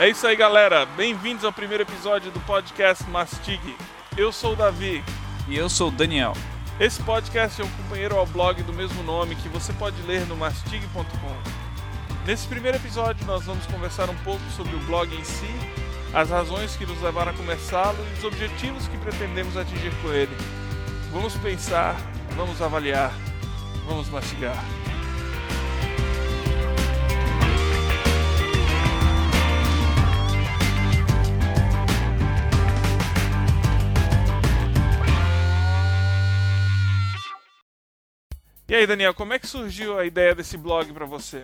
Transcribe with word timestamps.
É 0.00 0.08
isso 0.08 0.26
aí, 0.26 0.34
galera. 0.34 0.86
Bem-vindos 0.86 1.44
ao 1.44 1.52
primeiro 1.52 1.82
episódio 1.82 2.30
do 2.30 2.40
podcast 2.40 3.04
Mastigue. 3.10 3.76
Eu 4.16 4.32
sou 4.32 4.54
o 4.54 4.56
Davi. 4.56 5.04
E 5.46 5.54
eu 5.54 5.68
sou 5.68 5.88
o 5.88 5.90
Daniel. 5.90 6.32
Esse 6.80 7.02
podcast 7.02 7.60
é 7.60 7.64
um 7.66 7.70
companheiro 7.72 8.16
ao 8.16 8.24
blog 8.24 8.62
do 8.62 8.72
mesmo 8.72 9.02
nome 9.02 9.36
que 9.36 9.46
você 9.50 9.74
pode 9.74 10.00
ler 10.06 10.26
no 10.26 10.34
mastigue.com. 10.38 11.36
Nesse 12.24 12.48
primeiro 12.48 12.78
episódio, 12.78 13.26
nós 13.26 13.44
vamos 13.44 13.66
conversar 13.66 14.08
um 14.08 14.16
pouco 14.24 14.40
sobre 14.56 14.74
o 14.74 14.80
blog 14.86 15.14
em 15.14 15.22
si, 15.22 15.54
as 16.14 16.30
razões 16.30 16.74
que 16.76 16.86
nos 16.86 17.02
levaram 17.02 17.32
a 17.32 17.34
começá-lo 17.34 17.98
e 18.08 18.18
os 18.18 18.24
objetivos 18.24 18.88
que 18.88 18.96
pretendemos 18.96 19.54
atingir 19.54 19.92
com 20.00 20.10
ele. 20.14 20.34
Vamos 21.12 21.34
pensar, 21.36 21.94
vamos 22.34 22.62
avaliar, 22.62 23.12
vamos 23.86 24.08
mastigar. 24.08 24.79
Aí, 38.80 38.86
Daniel, 38.86 39.12
como 39.12 39.34
é 39.34 39.38
que 39.38 39.46
surgiu 39.46 39.98
a 39.98 40.06
ideia 40.06 40.34
desse 40.34 40.56
blog 40.56 40.90
para 40.92 41.04
você? 41.04 41.42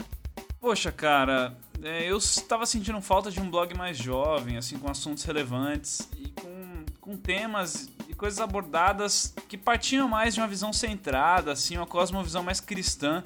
Poxa, 0.59 0.91
cara, 0.91 1.57
é, 1.83 2.11
eu 2.11 2.17
estava 2.17 2.65
sentindo 2.65 3.01
falta 3.03 3.31
de 3.31 3.41
um 3.41 3.51
blog 3.51 3.77
mais 3.77 3.99
jovem, 3.99 4.57
assim, 4.57 4.79
com 4.79 4.91
assuntos 4.91 5.23
relevantes 5.25 6.09
e 6.17 6.29
com, 6.31 6.85
com 6.99 7.17
temas 7.17 7.91
e 8.09 8.15
coisas 8.15 8.41
abordadas 8.41 9.35
que 9.49 9.59
partiam 9.59 10.09
mais 10.09 10.35
de 10.35 10.41
uma 10.41 10.49
visão 10.49 10.73
centrada, 10.73 11.53
assim, 11.53 11.77
uma 11.77 11.87
cosmovisão 11.87 12.43
mais 12.43 12.59
cristã, 12.59 13.23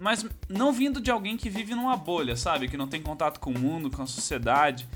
mas 0.00 0.26
não 0.48 0.72
vindo 0.72 1.00
de 1.00 1.10
alguém 1.12 1.36
que 1.36 1.48
vive 1.48 1.76
numa 1.76 1.96
bolha, 1.96 2.36
sabe? 2.36 2.68
Que 2.68 2.76
não 2.76 2.88
tem 2.88 3.00
contato 3.00 3.38
com 3.38 3.50
o 3.50 3.58
mundo, 3.58 3.88
com 3.88 4.02
a 4.02 4.06
sociedade. 4.06 4.88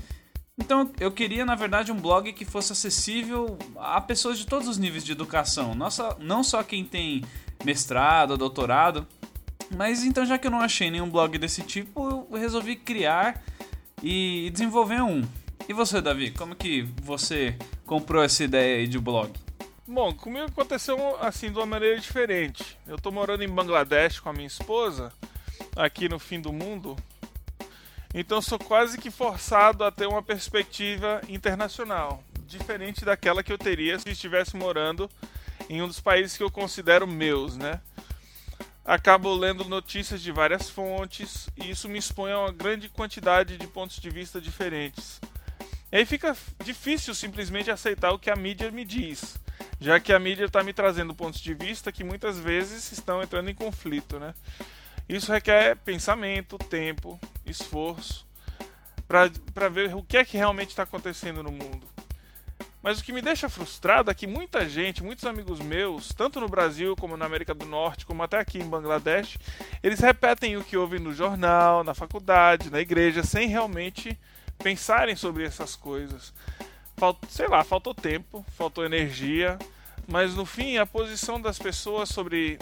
Então 0.57 0.91
eu 0.99 1.09
queria, 1.09 1.45
na 1.45 1.55
verdade, 1.55 1.93
um 1.93 1.99
blog 1.99 2.33
que 2.33 2.43
fosse 2.43 2.73
acessível 2.73 3.57
a 3.77 4.01
pessoas 4.01 4.37
de 4.37 4.45
todos 4.45 4.67
os 4.67 4.77
níveis 4.77 5.05
de 5.05 5.13
educação, 5.13 5.73
Nossa, 5.73 6.17
não 6.19 6.43
só 6.43 6.61
quem 6.61 6.83
tem 6.83 7.23
mestrado, 7.63 8.37
doutorado. 8.37 9.07
Mas 9.75 10.03
então, 10.03 10.25
já 10.25 10.37
que 10.37 10.47
eu 10.47 10.51
não 10.51 10.61
achei 10.61 10.89
nenhum 10.89 11.09
blog 11.09 11.37
desse 11.37 11.61
tipo, 11.61 12.27
eu 12.31 12.37
resolvi 12.37 12.75
criar 12.75 13.43
e 14.01 14.49
desenvolver 14.51 15.01
um. 15.01 15.21
E 15.67 15.73
você, 15.73 16.01
Davi, 16.01 16.31
como 16.31 16.55
que 16.55 16.81
você 17.03 17.55
comprou 17.85 18.23
essa 18.23 18.43
ideia 18.43 18.77
aí 18.77 18.87
de 18.87 18.97
blog? 18.97 19.31
Bom, 19.87 20.13
comigo 20.13 20.45
aconteceu 20.45 21.17
assim 21.19 21.51
de 21.51 21.57
uma 21.57 21.65
maneira 21.65 21.99
diferente. 21.99 22.77
Eu 22.87 22.97
tô 22.97 23.11
morando 23.11 23.43
em 23.43 23.47
Bangladesh 23.47 24.19
com 24.19 24.29
a 24.29 24.33
minha 24.33 24.47
esposa, 24.47 25.11
aqui 25.75 26.09
no 26.09 26.19
fim 26.19 26.39
do 26.39 26.53
mundo. 26.53 26.95
Então 28.13 28.41
sou 28.41 28.57
quase 28.57 28.97
que 28.97 29.11
forçado 29.11 29.83
a 29.83 29.91
ter 29.91 30.07
uma 30.07 30.23
perspectiva 30.23 31.21
internacional, 31.27 32.23
diferente 32.47 33.05
daquela 33.05 33.43
que 33.43 33.53
eu 33.53 33.57
teria 33.57 33.99
se 33.99 34.09
estivesse 34.09 34.55
morando 34.55 35.09
em 35.69 35.81
um 35.81 35.87
dos 35.87 35.99
países 35.99 36.35
que 36.35 36.43
eu 36.43 36.49
considero 36.49 37.07
meus, 37.07 37.55
né? 37.55 37.79
Acabo 38.83 39.31
lendo 39.35 39.63
notícias 39.65 40.19
de 40.19 40.31
várias 40.31 40.67
fontes 40.69 41.47
e 41.55 41.69
isso 41.69 41.87
me 41.87 41.99
expõe 41.99 42.31
a 42.31 42.39
uma 42.39 42.51
grande 42.51 42.89
quantidade 42.89 43.55
de 43.55 43.67
pontos 43.67 43.97
de 43.97 44.09
vista 44.09 44.41
diferentes. 44.41 45.21
E 45.91 45.97
aí 45.97 46.05
fica 46.05 46.35
difícil 46.63 47.13
simplesmente 47.13 47.69
aceitar 47.69 48.11
o 48.11 48.19
que 48.19 48.31
a 48.31 48.35
mídia 48.35 48.71
me 48.71 48.83
diz, 48.83 49.39
já 49.79 49.99
que 49.99 50.11
a 50.11 50.19
mídia 50.19 50.45
está 50.45 50.63
me 50.63 50.73
trazendo 50.73 51.13
pontos 51.13 51.39
de 51.39 51.53
vista 51.53 51.91
que 51.91 52.03
muitas 52.03 52.39
vezes 52.39 52.91
estão 52.91 53.21
entrando 53.21 53.49
em 53.49 53.55
conflito, 53.55 54.19
né? 54.19 54.33
Isso 55.07 55.31
requer 55.31 55.75
pensamento, 55.77 56.57
tempo, 56.57 57.19
esforço 57.45 58.27
para 59.53 59.69
ver 59.69 59.95
o 59.95 60.03
que 60.03 60.17
é 60.17 60.25
que 60.25 60.37
realmente 60.37 60.69
está 60.69 60.83
acontecendo 60.83 61.41
no 61.41 61.51
mundo. 61.51 61.87
Mas 62.81 62.99
o 62.99 63.03
que 63.03 63.11
me 63.11 63.21
deixa 63.21 63.49
frustrado 63.49 64.09
é 64.09 64.13
que 64.13 64.25
muita 64.25 64.67
gente, 64.67 65.03
muitos 65.03 65.25
amigos 65.25 65.59
meus, 65.59 66.09
tanto 66.13 66.39
no 66.39 66.47
Brasil 66.47 66.95
como 66.95 67.17
na 67.17 67.25
América 67.25 67.53
do 67.53 67.65
Norte, 67.65 68.05
como 68.05 68.23
até 68.23 68.39
aqui 68.39 68.57
em 68.57 68.69
Bangladesh, 68.69 69.37
eles 69.83 69.99
repetem 69.99 70.55
o 70.55 70.63
que 70.63 70.77
ouvem 70.77 70.99
no 70.99 71.13
jornal, 71.13 71.83
na 71.83 71.93
faculdade, 71.93 72.71
na 72.71 72.79
igreja, 72.79 73.21
sem 73.21 73.49
realmente 73.49 74.17
pensarem 74.57 75.15
sobre 75.15 75.43
essas 75.43 75.75
coisas. 75.75 76.33
Falt, 76.95 77.17
sei 77.29 77.47
lá, 77.47 77.63
faltou 77.65 77.93
tempo, 77.93 78.45
faltou 78.57 78.85
energia, 78.85 79.59
mas 80.07 80.33
no 80.35 80.45
fim 80.45 80.77
a 80.77 80.85
posição 80.85 81.39
das 81.39 81.59
pessoas 81.59 82.07
sobre 82.09 82.57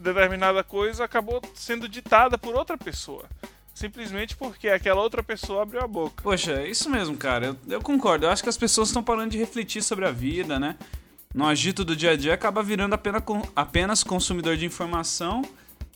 determinada 0.00 0.62
coisa 0.64 1.04
acabou 1.04 1.40
sendo 1.54 1.88
ditada 1.88 2.36
por 2.36 2.54
outra 2.54 2.76
pessoa 2.76 3.28
simplesmente 3.74 4.36
porque 4.36 4.68
aquela 4.68 5.00
outra 5.00 5.22
pessoa 5.22 5.62
abriu 5.62 5.80
a 5.80 5.86
boca. 5.86 6.22
Poxa, 6.22 6.52
é 6.52 6.68
isso 6.68 6.90
mesmo, 6.90 7.16
cara. 7.16 7.46
Eu, 7.46 7.56
eu 7.68 7.80
concordo. 7.80 8.26
Eu 8.26 8.30
acho 8.30 8.42
que 8.42 8.48
as 8.48 8.56
pessoas 8.56 8.88
estão 8.88 9.02
parando 9.02 9.30
de 9.30 9.38
refletir 9.38 9.82
sobre 9.82 10.06
a 10.06 10.10
vida, 10.10 10.58
né? 10.58 10.76
No 11.34 11.46
agito 11.46 11.84
do 11.84 11.96
dia 11.96 12.10
a 12.10 12.16
dia 12.16 12.34
acaba 12.34 12.62
virando 12.62 12.94
apenas, 12.94 13.22
apenas 13.56 14.04
consumidor 14.04 14.56
de 14.56 14.66
informação 14.66 15.42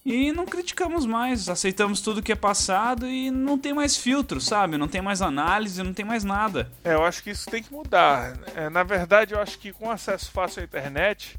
e 0.02 0.30
não 0.30 0.46
criticamos 0.46 1.04
mais, 1.04 1.48
aceitamos 1.48 2.00
tudo 2.00 2.22
que 2.22 2.30
é 2.30 2.36
passado 2.36 3.08
e 3.08 3.28
não 3.30 3.58
tem 3.58 3.74
mais 3.74 3.96
filtro, 3.96 4.40
sabe? 4.40 4.78
Não 4.78 4.86
tem 4.86 5.02
mais 5.02 5.20
análise, 5.20 5.82
não 5.82 5.92
tem 5.92 6.04
mais 6.04 6.22
nada. 6.22 6.70
É, 6.84 6.94
eu 6.94 7.04
acho 7.04 7.22
que 7.22 7.30
isso 7.30 7.50
tem 7.50 7.60
que 7.60 7.72
mudar. 7.72 8.38
É, 8.54 8.70
na 8.70 8.84
verdade, 8.84 9.34
eu 9.34 9.40
acho 9.40 9.58
que 9.58 9.72
com 9.72 9.90
acesso 9.90 10.30
fácil 10.30 10.62
à 10.62 10.64
internet, 10.64 11.36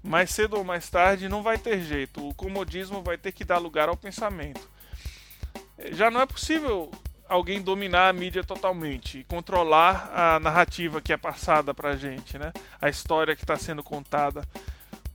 mais 0.00 0.30
cedo 0.30 0.56
ou 0.56 0.62
mais 0.62 0.88
tarde 0.88 1.28
não 1.28 1.42
vai 1.42 1.58
ter 1.58 1.80
jeito. 1.82 2.26
O 2.26 2.32
comodismo 2.32 3.02
vai 3.02 3.18
ter 3.18 3.32
que 3.32 3.44
dar 3.44 3.58
lugar 3.58 3.88
ao 3.88 3.96
pensamento 3.96 4.73
já 5.92 6.10
não 6.10 6.20
é 6.20 6.26
possível 6.26 6.90
alguém 7.28 7.60
dominar 7.60 8.08
a 8.08 8.12
mídia 8.12 8.44
totalmente 8.44 9.18
e 9.18 9.24
controlar 9.24 10.10
a 10.14 10.40
narrativa 10.40 11.00
que 11.00 11.12
é 11.12 11.16
passada 11.16 11.74
pra 11.74 11.96
gente, 11.96 12.38
né? 12.38 12.52
A 12.80 12.88
história 12.88 13.34
que 13.34 13.42
está 13.42 13.56
sendo 13.56 13.82
contada. 13.82 14.46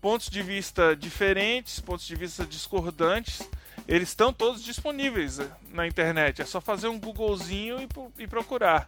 Pontos 0.02 0.30
de 0.30 0.41
vista 0.41 0.96
diferentes, 0.96 1.80
pontos 1.80 2.06
de 2.06 2.16
vista 2.16 2.46
discordantes, 2.46 3.47
eles 3.88 4.09
estão 4.09 4.31
todos 4.31 4.63
disponíveis 4.63 5.40
eh, 5.40 5.50
na 5.72 5.88
internet. 5.88 6.41
É 6.41 6.46
só 6.46 6.62
fazer 6.62 6.88
um 6.88 7.00
Googlezinho 7.00 7.78
e, 7.81 8.24
e 8.24 8.28
procurar. 8.28 8.88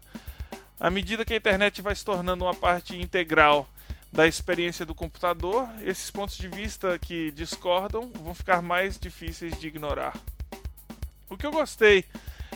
À 0.80 0.90
medida 0.90 1.25
que 1.25 1.34
a 1.34 1.38
internet 1.38 1.81
vai 1.81 1.94
se 1.96 2.06
tornando 2.06 2.46
uma 2.46 2.56
parte 2.56 2.96
integral 2.96 3.68
da 4.12 4.28
experiência 4.28 4.86
do 4.86 4.96
computador, 4.96 5.69
esses 5.84 6.09
pontos 6.12 6.38
de 6.38 6.48
vista 6.48 6.98
que 7.00 7.31
discordam 7.31 8.12
vão 8.16 8.34
ficar 8.34 8.62
mais 8.62 8.98
difíceis 8.98 9.58
de 9.59 9.68
ignorar. 9.68 10.13
O 11.31 11.38
que 11.38 11.46
eu 11.46 11.52
gostei 11.52 12.03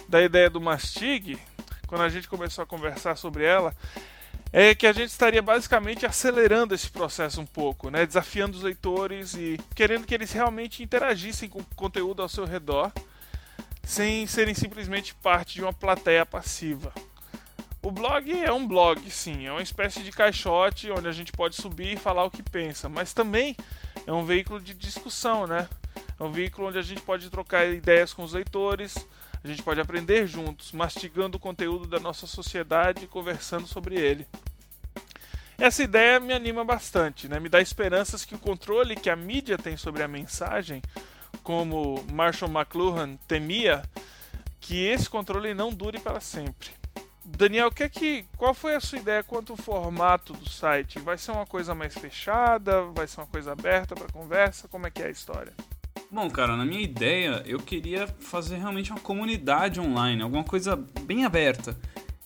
da 0.09 0.21
ideia 0.21 0.49
do 0.49 0.59
Mastig, 0.59 1.39
quando 1.87 2.01
a 2.01 2.09
gente 2.09 2.27
começou 2.27 2.61
a 2.61 2.67
conversar 2.67 3.15
sobre 3.15 3.45
ela, 3.45 3.73
é 4.51 4.75
que 4.75 4.85
a 4.85 4.91
gente 4.91 5.07
estaria 5.09 5.41
basicamente 5.41 6.05
acelerando 6.05 6.75
esse 6.75 6.89
processo 6.89 7.39
um 7.39 7.45
pouco, 7.45 7.89
né? 7.89 8.05
desafiando 8.05 8.57
os 8.57 8.63
leitores 8.63 9.33
e 9.33 9.57
querendo 9.73 10.05
que 10.05 10.13
eles 10.13 10.33
realmente 10.33 10.83
interagissem 10.83 11.47
com 11.47 11.59
o 11.59 11.65
conteúdo 11.73 12.21
ao 12.21 12.27
seu 12.27 12.43
redor, 12.43 12.91
sem 13.81 14.27
serem 14.27 14.53
simplesmente 14.53 15.15
parte 15.15 15.53
de 15.53 15.61
uma 15.61 15.71
plateia 15.71 16.25
passiva. 16.25 16.91
O 17.81 17.91
blog 17.91 18.29
é 18.29 18.51
um 18.51 18.67
blog, 18.67 19.09
sim, 19.09 19.47
é 19.47 19.51
uma 19.53 19.61
espécie 19.61 20.03
de 20.03 20.11
caixote 20.11 20.91
onde 20.91 21.07
a 21.07 21.13
gente 21.13 21.31
pode 21.31 21.55
subir 21.55 21.93
e 21.93 21.97
falar 21.97 22.25
o 22.25 22.31
que 22.31 22.43
pensa, 22.43 22.89
mas 22.89 23.13
também 23.13 23.55
é 24.05 24.11
um 24.11 24.25
veículo 24.25 24.59
de 24.59 24.73
discussão, 24.73 25.47
né? 25.47 25.65
É 26.19 26.23
um 26.23 26.31
veículo 26.31 26.67
onde 26.67 26.77
a 26.77 26.81
gente 26.81 27.01
pode 27.01 27.29
trocar 27.29 27.67
ideias 27.67 28.13
com 28.13 28.23
os 28.23 28.33
leitores, 28.33 28.95
a 29.43 29.47
gente 29.47 29.61
pode 29.61 29.79
aprender 29.79 30.25
juntos, 30.25 30.71
mastigando 30.71 31.37
o 31.37 31.39
conteúdo 31.39 31.85
da 31.85 31.99
nossa 31.99 32.25
sociedade 32.25 33.05
e 33.05 33.07
conversando 33.07 33.67
sobre 33.67 33.95
ele. 33.95 34.27
Essa 35.57 35.83
ideia 35.83 36.19
me 36.19 36.33
anima 36.33 36.65
bastante, 36.65 37.27
né? 37.27 37.39
me 37.39 37.47
dá 37.47 37.61
esperanças 37.61 38.25
que 38.25 38.35
o 38.35 38.39
controle 38.39 38.95
que 38.95 39.09
a 39.09 39.15
mídia 39.15 39.57
tem 39.57 39.77
sobre 39.77 40.03
a 40.03 40.07
mensagem, 40.07 40.81
como 41.43 42.03
Marshall 42.11 42.51
McLuhan 42.51 43.15
temia, 43.27 43.83
que 44.59 44.85
esse 44.85 45.09
controle 45.09 45.53
não 45.53 45.71
dure 45.71 45.99
para 45.99 46.19
sempre. 46.19 46.71
Daniel, 47.23 47.71
que 47.71 47.83
é 47.83 47.89
que, 47.89 48.25
qual 48.37 48.53
foi 48.53 48.75
a 48.75 48.79
sua 48.79 48.99
ideia 48.99 49.23
quanto 49.23 49.53
ao 49.53 49.57
formato 49.57 50.33
do 50.33 50.49
site? 50.49 50.99
Vai 50.99 51.17
ser 51.17 51.31
uma 51.31 51.45
coisa 51.45 51.73
mais 51.73 51.93
fechada? 51.93 52.83
Vai 52.83 53.07
ser 53.07 53.21
uma 53.21 53.27
coisa 53.27 53.51
aberta 53.51 53.95
para 53.95 54.11
conversa? 54.11 54.67
Como 54.67 54.85
é 54.85 54.91
que 54.91 55.01
é 55.01 55.07
a 55.07 55.11
história? 55.11 55.53
Bom, 56.15 56.29
cara, 56.29 56.55
na 56.55 56.63
minha 56.63 56.79
ideia, 56.79 57.43
eu 57.45 57.59
queria 57.59 58.07
fazer 58.07 58.55
realmente 58.55 58.89
uma 58.89 59.01
comunidade 59.01 59.81
online, 59.81 60.21
alguma 60.21 60.45
coisa 60.45 60.81
bem 61.01 61.25
aberta. 61.25 61.77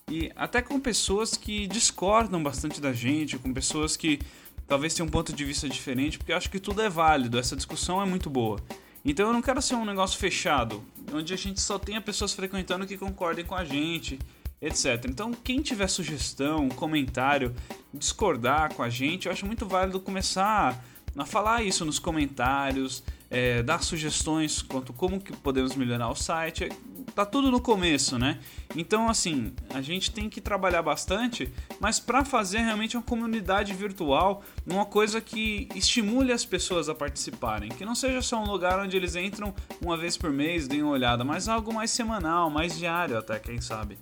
E 0.08 0.32
até 0.36 0.62
com 0.62 0.80
pessoas 0.80 1.36
que 1.36 1.66
discordam 1.66 2.44
bastante 2.44 2.80
da 2.80 2.94
gente, 2.94 3.40
com 3.40 3.52
pessoas 3.52 3.98
que 3.98 4.20
talvez 4.68 4.94
tenham 4.94 5.08
um 5.08 5.10
ponto 5.10 5.34
de 5.34 5.44
vista 5.44 5.68
diferente, 5.68 6.20
porque 6.20 6.32
eu 6.32 6.38
acho 6.38 6.52
que 6.52 6.60
tudo 6.60 6.84
é 6.84 6.88
válido, 6.88 7.40
essa 7.40 7.56
discussão 7.56 8.00
é 8.00 8.06
muito 8.06 8.30
boa. 8.30 8.60
Então 9.04 9.26
eu 9.26 9.34
não 9.34 9.42
quero 9.42 9.60
ser 9.60 9.74
um 9.74 9.86
negócio 9.86 10.20
fechado, 10.20 10.84
onde 11.12 11.34
a 11.34 11.38
gente 11.38 11.60
só 11.60 11.80
tenha 11.80 12.00
pessoas 12.00 12.32
frequentando 12.32 12.86
que 12.86 12.96
concordem 12.96 13.44
com 13.44 13.56
a 13.56 13.66
gente, 13.66 14.20
etc. 14.62 15.04
Então, 15.10 15.34
quem 15.34 15.64
tiver 15.64 15.88
sugestão, 15.88 16.70
comentário, 16.70 17.56
discordar 17.92 18.72
com 18.76 18.84
a 18.84 18.90
gente, 18.90 19.26
eu 19.26 19.32
acho 19.32 19.48
muito 19.48 19.66
válido 19.66 20.00
começar 20.00 20.80
a 21.18 21.26
falar 21.26 21.64
isso 21.64 21.84
nos 21.84 21.98
comentários, 21.98 23.04
é, 23.30 23.62
dar 23.62 23.84
sugestões 23.84 24.62
quanto 24.62 24.92
como 24.92 25.20
que 25.20 25.36
podemos 25.38 25.76
melhorar 25.76 26.10
o 26.10 26.16
site. 26.16 26.70
tá 27.14 27.26
tudo 27.26 27.52
no 27.52 27.62
começo, 27.62 28.18
né? 28.18 28.40
Então, 28.76 29.10
assim, 29.10 29.54
a 29.74 29.82
gente 29.82 30.12
tem 30.12 30.30
que 30.30 30.42
trabalhar 30.42 30.82
bastante, 30.82 31.52
mas 31.80 32.00
para 32.00 32.26
fazer 32.26 32.60
realmente 32.60 32.98
uma 32.98 33.04
comunidade 33.04 33.74
virtual, 33.74 34.44
uma 34.66 34.86
coisa 34.86 35.22
que 35.22 35.68
estimule 35.76 36.32
as 36.32 36.46
pessoas 36.46 36.90
a 36.90 36.96
participarem, 36.96 37.70
que 37.70 37.86
não 37.86 37.96
seja 37.96 38.22
só 38.22 38.42
um 38.42 38.48
lugar 38.48 38.80
onde 38.80 38.98
eles 38.98 39.16
entram 39.16 39.54
uma 39.82 39.98
vez 39.98 40.18
por 40.18 40.32
mês, 40.32 40.68
deem 40.68 40.84
uma 40.84 40.92
olhada, 40.94 41.24
mas 41.24 41.48
algo 41.48 41.74
mais 41.74 41.92
semanal, 41.92 42.50
mais 42.50 42.78
diário 42.78 43.18
até, 43.18 43.38
quem 43.40 43.62
sabe. 43.62 43.98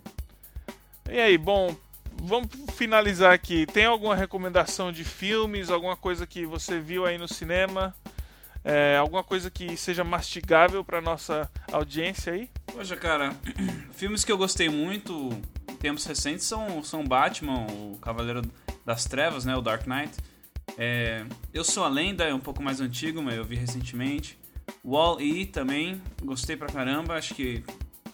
E 1.09 1.19
aí, 1.19 1.37
bom, 1.37 1.75
vamos 2.21 2.49
finalizar 2.73 3.33
aqui. 3.33 3.65
Tem 3.65 3.85
alguma 3.85 4.15
recomendação 4.15 4.91
de 4.91 5.03
filmes, 5.03 5.69
alguma 5.69 5.95
coisa 5.95 6.27
que 6.27 6.45
você 6.45 6.79
viu 6.79 7.05
aí 7.05 7.17
no 7.17 7.27
cinema? 7.27 7.95
É, 8.63 8.97
alguma 8.97 9.23
coisa 9.23 9.49
que 9.49 9.77
seja 9.77 10.03
mastigável 10.03 10.83
para 10.83 11.01
nossa 11.01 11.49
audiência 11.71 12.33
aí? 12.33 12.49
Poxa, 12.65 12.95
cara, 12.95 13.33
filmes 13.93 14.23
que 14.25 14.31
eu 14.31 14.37
gostei 14.37 14.69
muito 14.69 15.29
em 15.69 15.75
tempos 15.75 16.05
recentes 16.05 16.45
são, 16.45 16.83
são 16.83 17.03
Batman, 17.03 17.65
o 17.69 17.97
Cavaleiro 18.01 18.41
das 18.85 19.05
Trevas, 19.05 19.45
né, 19.45 19.55
o 19.55 19.61
Dark 19.61 19.85
Knight. 19.87 20.13
É, 20.77 21.25
eu 21.53 21.63
Sou 21.63 21.83
a 21.83 21.87
Lenda, 21.87 22.23
é 22.23 22.33
um 22.33 22.39
pouco 22.39 22.61
mais 22.61 22.81
antigo, 22.81 23.21
mas 23.21 23.35
eu 23.35 23.43
vi 23.43 23.55
recentemente. 23.55 24.37
Wall-E 24.83 25.45
também, 25.45 26.01
gostei 26.21 26.55
pra 26.55 26.67
caramba, 26.67 27.15
acho 27.15 27.33
que 27.33 27.63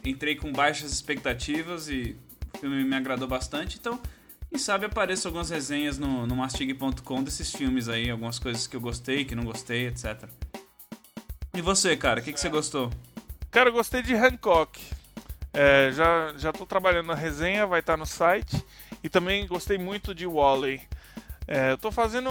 entrei 0.06 0.36
com 0.36 0.52
baixas 0.52 0.92
expectativas 0.92 1.90
e 1.90 2.16
o 2.54 2.58
filme 2.60 2.84
me 2.84 2.96
agradou 2.96 3.28
bastante, 3.28 3.78
então 3.80 4.00
quem 4.54 4.60
sabe 4.60 4.86
apareçam 4.86 5.30
algumas 5.30 5.50
resenhas 5.50 5.98
no, 5.98 6.28
no 6.28 6.36
mastig.com 6.36 7.24
desses 7.24 7.52
filmes 7.52 7.90
aí, 7.90 8.12
algumas 8.12 8.38
coisas 8.38 8.68
que 8.68 8.76
eu 8.76 8.80
gostei, 8.80 9.26
que 9.26 9.34
não 9.34 9.44
gostei, 9.44 9.88
etc. 9.88 10.30
E 11.56 11.60
você, 11.60 11.98
cara, 11.98 12.20
o 12.20 12.24
que, 12.24 12.32
que 12.32 12.40
você 12.40 12.50
gostou? 12.50 12.92
Cara, 13.50 13.70
eu 13.70 13.74
gostei 13.74 14.04
de 14.04 14.14
Hancock. 14.14 14.80
É, 15.52 15.92
já, 15.92 16.36
já 16.38 16.54
tô 16.54 16.68
trabalhando 16.68 17.08
na 17.08 17.16
resenha, 17.16 17.66
vai 17.66 17.80
estar 17.80 17.94
tá 17.94 17.98
no 17.98 18.06
site. 18.06 18.64
E 19.04 19.10
também 19.10 19.48
gostei 19.48 19.80
muito 19.80 20.14
de 20.14 20.28
Wally. 20.28 20.80
É, 21.48 21.72
eu 21.72 21.78
tô 21.80 21.92
fazendo 21.92 22.30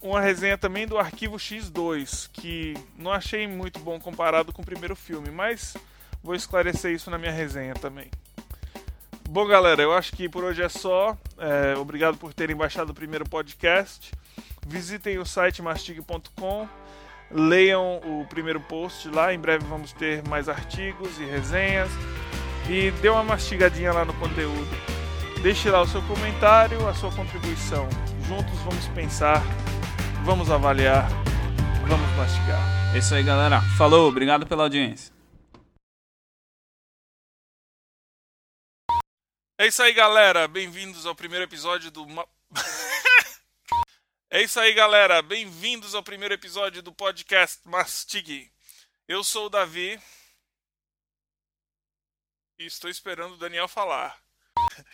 uma 0.00 0.20
resenha 0.20 0.56
também 0.56 0.86
do 0.86 0.96
Arquivo 0.96 1.38
X2, 1.38 2.30
que 2.32 2.74
não 2.96 3.10
achei 3.10 3.48
muito 3.48 3.80
bom 3.80 3.98
comparado 3.98 4.52
com 4.52 4.62
o 4.62 4.64
primeiro 4.64 4.94
filme, 4.94 5.28
mas 5.28 5.76
vou 6.22 6.36
esclarecer 6.36 6.92
isso 6.92 7.10
na 7.10 7.18
minha 7.18 7.32
resenha 7.32 7.74
também. 7.74 8.08
Bom, 9.28 9.44
galera, 9.44 9.82
eu 9.82 9.92
acho 9.92 10.12
que 10.12 10.28
por 10.28 10.44
hoje 10.44 10.62
é 10.62 10.68
só. 10.68 11.18
É, 11.38 11.76
obrigado 11.76 12.16
por 12.16 12.32
terem 12.32 12.56
baixado 12.56 12.90
o 12.90 12.94
primeiro 12.94 13.28
podcast. 13.28 14.12
Visitem 14.66 15.18
o 15.18 15.26
site 15.26 15.62
mastig.com. 15.62 16.68
Leiam 17.30 18.00
o 18.04 18.26
primeiro 18.28 18.60
post 18.60 19.08
lá. 19.08 19.32
Em 19.32 19.38
breve 19.38 19.64
vamos 19.66 19.92
ter 19.92 20.26
mais 20.28 20.48
artigos 20.48 21.18
e 21.18 21.24
resenhas. 21.24 21.90
E 22.68 22.90
dê 23.02 23.08
uma 23.08 23.22
mastigadinha 23.22 23.92
lá 23.92 24.04
no 24.04 24.14
conteúdo. 24.14 24.68
Deixe 25.42 25.68
lá 25.68 25.82
o 25.82 25.86
seu 25.86 26.00
comentário, 26.02 26.88
a 26.88 26.94
sua 26.94 27.12
contribuição. 27.12 27.86
Juntos 28.26 28.58
vamos 28.60 28.88
pensar, 28.88 29.42
vamos 30.24 30.50
avaliar, 30.50 31.06
vamos 31.86 32.10
mastigar. 32.16 32.94
É 32.94 32.98
isso 32.98 33.14
aí, 33.14 33.22
galera. 33.22 33.60
Falou, 33.76 34.08
obrigado 34.08 34.46
pela 34.46 34.62
audiência. 34.62 35.13
É 39.56 39.68
isso 39.68 39.84
aí, 39.84 39.92
galera. 39.92 40.48
Bem-vindos 40.48 41.06
ao 41.06 41.14
primeiro 41.14 41.44
episódio 41.44 41.88
do. 41.88 42.04
é 44.28 44.42
isso 44.42 44.58
aí, 44.58 44.74
galera. 44.74 45.22
Bem-vindos 45.22 45.94
ao 45.94 46.02
primeiro 46.02 46.34
episódio 46.34 46.82
do 46.82 46.92
podcast 46.92 47.60
Mastig. 47.64 48.50
Eu 49.06 49.22
sou 49.22 49.46
o 49.46 49.48
Davi. 49.48 49.96
E 52.58 52.66
estou 52.66 52.90
esperando 52.90 53.34
o 53.34 53.38
Daniel 53.38 53.68
falar. 53.68 54.20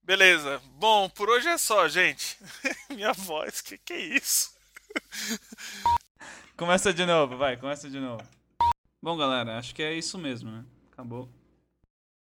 Beleza. 0.00 0.62
Bom, 0.76 1.08
por 1.08 1.28
hoje 1.28 1.48
é 1.48 1.58
só, 1.58 1.88
gente. 1.88 2.38
Minha 2.90 3.12
voz, 3.12 3.60
que 3.60 3.76
que 3.78 3.94
é 3.94 3.98
isso? 3.98 4.56
começa 6.56 6.94
de 6.94 7.04
novo, 7.04 7.36
vai, 7.36 7.56
começa 7.56 7.90
de 7.90 7.98
novo. 7.98 8.24
Bom, 9.02 9.16
galera, 9.16 9.58
acho 9.58 9.74
que 9.74 9.82
é 9.82 9.92
isso 9.92 10.16
mesmo, 10.16 10.52
né? 10.52 10.64
Acabou. 10.92 11.28